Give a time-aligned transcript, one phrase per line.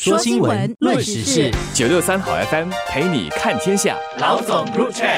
[0.00, 3.96] 说新闻，论时事，九六三好 FM 陪你看天下。
[4.20, 5.08] 老总入场。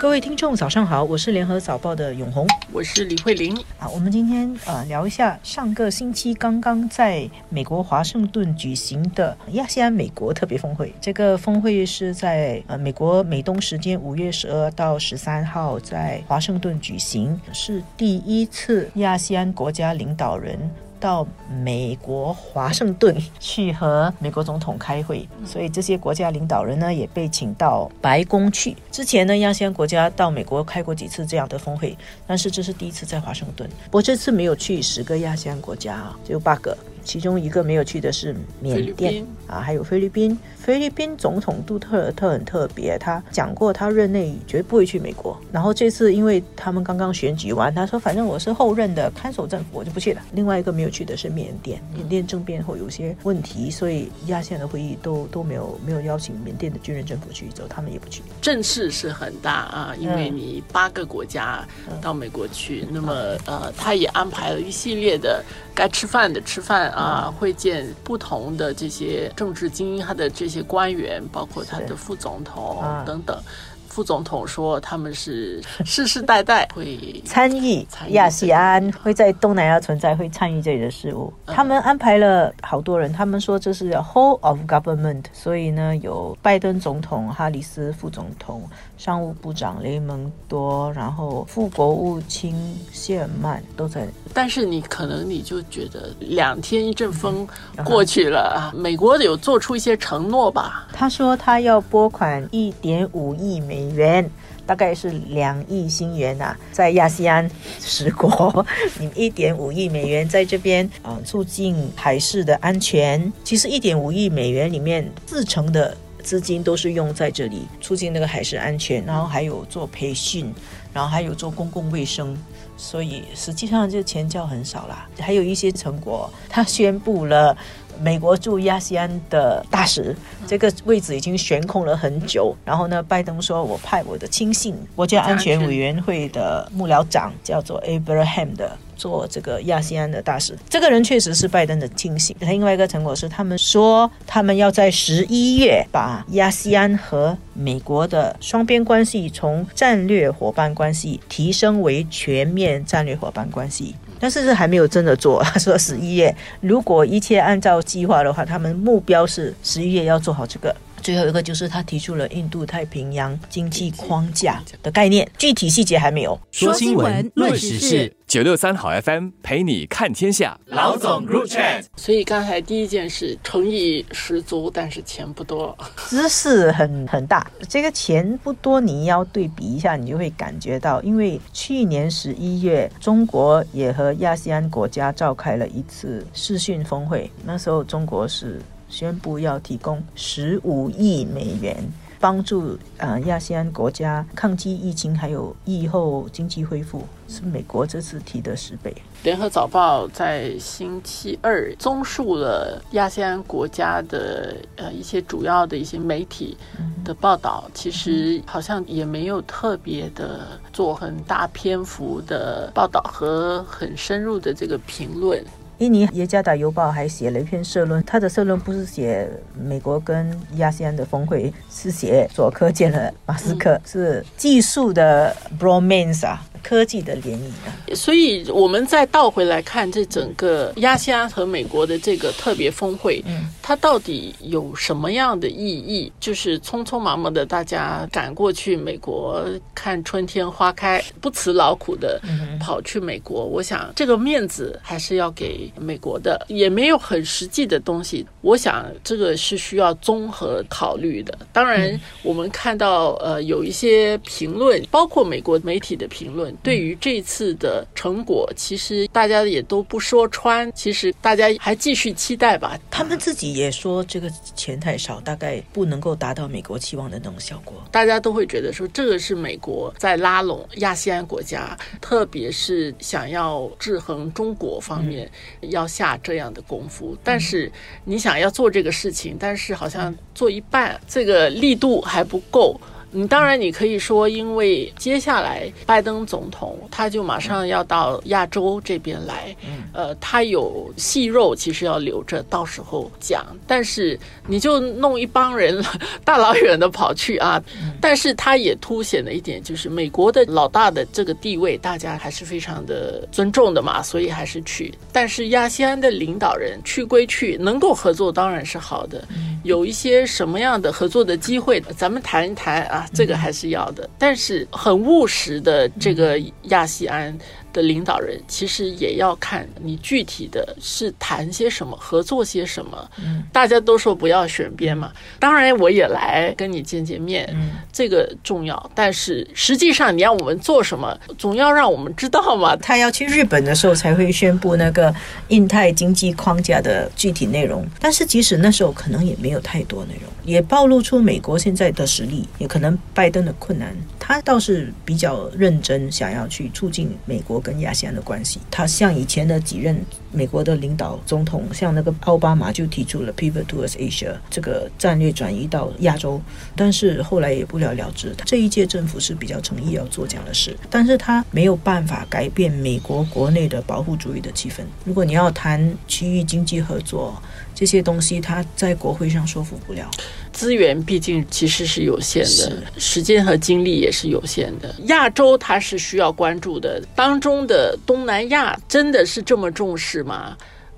[0.00, 3.54] 各位听众，早上好，我是联合早报的永红，我是李慧玲。
[3.78, 10.90] 啊，我们今天呃聊一下上个星期刚刚在美国华盛顿举行的亚细安美国特别峰会。
[11.02, 20.58] 这个峰会是在呃美国美东时间五月十二到十三号在华盛顿举行，是第一次亚细安国家领导人。
[20.98, 21.26] 到
[21.62, 28.76] 美国华盛顿 去和美国总统开会，所以这些国家领导人呢也被请到白宫去。
[28.90, 33.68] 之前呢，亚细安国家到美国开过几次这样的峰会，但是这是第一次在华盛顿。
[33.86, 36.76] 不过这次没有去十个亚细安国家啊，只有八个。
[37.04, 40.38] 其中一个没有去的是缅甸啊，还有菲律宾。
[40.58, 45.34] 菲律宾总统杜特尔特很特别，他讲过他任内绝不会去美国。
[45.50, 50.20] 然后这次因为他们刚刚选举完，他说反正我是后任的看守政府，我就不去了。
[50.32, 58.22] 另外一个没有去的是缅甸，缅甸政变后有些问题，所以亚线的会议都都没有没有邀请缅甸的军人政府去走，他们也不去。
[58.40, 61.66] 阵势是很大啊，因为你八个国家
[62.00, 63.12] 到美国去，那么
[63.46, 65.44] 呃，他也安排了一系列的
[65.74, 66.90] 该吃饭的吃饭。
[66.98, 73.40] 啊，会见不同的这些政治精英，他的这些官员，包括他的副总统等等。
[73.88, 81.32] 副总统说，他们是 世世代代 会参与亚细安，会在东南亚存在，会参与这里的事务。
[81.46, 88.62] 他们安排了好多人，他们说这是 whole of government，所以呢，有拜登总统、哈里斯副总统、
[88.98, 92.54] 商务部长雷蒙多，然后副国务卿
[92.92, 94.06] 谢尔曼都在。
[94.34, 97.48] 但是你可能你就觉得两天一阵风
[97.84, 100.86] 过去了，美国有做出一些承诺吧？
[100.92, 103.77] 他说他要拨款一点五亿美。
[103.78, 104.28] 美元
[104.66, 107.48] 大概是两亿新元呐，在亚细安
[107.80, 108.66] 十国，
[108.98, 113.32] 你一点五亿美元在这边啊，促进海事的安全。
[113.44, 120.52] 其实一点五亿美元里面，四成的资金都是用在这里促进那个海事安全，然后还有做培训，
[120.92, 122.36] 然后还有做公共卫生。
[122.76, 127.56] 所以实际上这钱交很少啦，还有一些成果，他宣布了。
[128.00, 130.16] 美国驻亚细安的大使，
[130.46, 132.54] 这个位置已经悬空了很久。
[132.64, 142.36] 然后呢，拜登说：“我派我的亲信，国家安全委员会的幕僚长，叫做 Abraham 的。”做这个亚细安的大使，这个人确实是拜登的亲信。
[142.40, 155.40] 另外一个成果是，他们说他们要在十一月把亚细安和美国的双边关系从战略伙伴关系提升为全面战略伙伴关系，但是这还没有真的做。
[155.46, 160.74] 他说十一月，如果一切按照计划的话，他们目标是十一月要做好这个。
[161.08, 166.38] 最后一个就是他提出了印度太平洋经济框架的概念，具体细节还没有。
[166.50, 170.60] 说新闻，论时事，九六三好 FM 陪你看天下。
[170.66, 171.64] 老总入场。
[171.96, 175.74] 所以刚才第一件事，诚意十足，但是钱不多，
[176.08, 177.50] 知识很很大。
[177.66, 188.60] 这个钱不多，你要对比一下，你就会感觉到，因为去年十一月，中国也和亚细安国家召开了一次视讯峰会，那时候中国是。
[188.88, 191.76] 宣布要提供十五亿美元，
[192.18, 198.94] 帮助呃亚细安国家抗击疫情，还有疫后经济恢复，是美国这次提的十倍。
[199.24, 206.56] 联合早报在星期二综述了亚细安国家的呃一些主要的一些媒体
[207.04, 215.44] 的报道，其实好像也没有特别的做很大篇幅的报道和很深入的这个评论。
[215.78, 226.44] 印尼耶加达邮报还写了一篇社论，他的社论不是写美国跟亚细安的峰会，是写佐科见了马斯克，是技术的 bromance 啊。
[226.62, 236.12] 科技的联谊，所以我们再倒回来看这整个亚细安和美国的这个特别峰会，嗯，它到底有什么样的意义？
[236.20, 242.20] 就是匆匆忙忙的大家赶过去美国看春天花开，不辞劳苦的
[242.60, 248.26] 跑去美国，我想这个面子还是要给美国的，也没有很实际的东西。
[248.40, 251.36] 我想这个是需要综合考虑的。
[251.52, 256.47] 当然，我们看到呃有一些评论，包括美国媒体的评论。
[256.62, 262.78] 对于这次的成果，其实大家也都不说穿，其实大家还继续期待吧。
[262.90, 267.74] 他们自己也说这个钱太少，大概不能够达到美国期望的那种效果。
[267.90, 275.30] 大家都会觉得说，这个是美国在拉拢亚细安国家，特别是想要制衡中国方面
[275.60, 277.16] 要下这样的功夫。
[277.22, 277.70] 但是
[278.04, 282.78] 你想要做这个事情，但是好像做一半，这个力度还不够。
[283.10, 289.56] 你当然你可以说，因为接下来拜登总统他就马上要到亚洲这边来，
[289.92, 293.46] 呃，他有细肉其实要留着，到时候讲。
[293.66, 295.82] 但是你就弄一帮人
[296.22, 297.62] 大老远的跑去啊，
[298.00, 304.92] 但是他也凸显了一点，就是美国的老大的这个地位，大家还是非常的尊重的嘛，所以还是去。
[305.12, 309.26] 但是亚细安的领导人去归去，能够合作当然是好的，
[309.62, 314.08] 有一些什么样的合作的机会，咱们谈一谈啊，这个还是要的。
[314.18, 317.36] 但是很务实的这个亚细安。
[317.72, 323.10] 的领导人其实也要看你具体的是谈些什么，合作些什么。
[323.18, 328.90] 嗯，大家都说不要选边嘛，当然我也来跟你见见面，嗯，这个重要。
[328.94, 332.74] 但是实际上你要我们做什么，总要让我们知道嘛。
[332.76, 335.14] 他要去日本的时候才会宣布那个
[335.48, 343.96] 印太经济框架的具体内容，但是即使那时候可能也没有太多内容，也暴露出美国现在的实力，也可能拜登的困难。
[344.18, 348.60] 他倒是比较认真，想要去促进美跟亚细安的关系。
[348.70, 349.98] 他像以前的几任
[350.32, 356.40] 美国的领导总统，像那个奥巴马就提出了 “pivot towards Asia” 这个战略转移到亚洲，
[356.76, 358.34] 但是后来也不了了之。
[358.44, 364.82] 这一届政府是比较诚意要做这样的事，但是他没有办法改变美国国内的保护主义的气氛。
[365.04, 367.40] 如果你要谈区域经济合作
[367.78, 370.10] 这些东西，他在国会上说服不了。
[370.52, 374.92] 资源毕竟其实是有限的，时间和精力也是有限的。
[375.04, 380.56] 亚洲它是需要关注的，当中的东南亚真的是这么重视吗？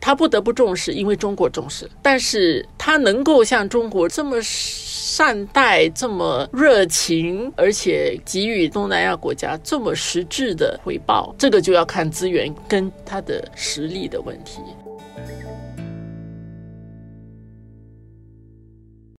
[0.00, 1.86] 他不得不重视，因为中国重视。
[2.00, 14.60] 但是他能够像中国这么善待、这么热情，而且给予东南亚国家这么实质的回报，这个就要看资源跟他的实力的问题。